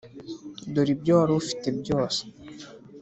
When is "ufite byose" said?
1.41-2.21